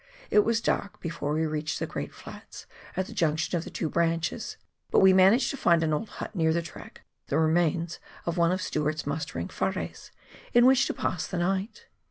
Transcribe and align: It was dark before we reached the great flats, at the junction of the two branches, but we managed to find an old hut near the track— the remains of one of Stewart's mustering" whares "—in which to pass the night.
It 0.31 0.39
was 0.39 0.61
dark 0.61 0.99
before 0.99 1.33
we 1.35 1.45
reached 1.45 1.77
the 1.77 1.85
great 1.85 2.11
flats, 2.11 2.65
at 2.97 3.05
the 3.05 3.13
junction 3.13 3.55
of 3.55 3.63
the 3.65 3.69
two 3.69 3.87
branches, 3.87 4.57
but 4.89 4.97
we 4.99 5.13
managed 5.13 5.51
to 5.51 5.57
find 5.57 5.83
an 5.83 5.93
old 5.93 6.09
hut 6.09 6.35
near 6.35 6.51
the 6.53 6.63
track— 6.63 7.03
the 7.27 7.37
remains 7.37 7.99
of 8.25 8.35
one 8.35 8.51
of 8.51 8.63
Stewart's 8.63 9.05
mustering" 9.05 9.51
whares 9.61 10.09
"—in 10.55 10.65
which 10.65 10.87
to 10.87 10.95
pass 10.95 11.27
the 11.27 11.37
night. 11.37 11.85